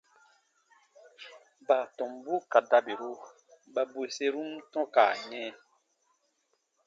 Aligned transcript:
Baatɔmbu 1.67 2.33
ka 2.51 2.59
dabiru 2.69 3.11
ba 3.73 3.81
bweserun 3.91 4.51
tɔ̃ka 4.71 5.05
yɛ̃. 5.29 5.49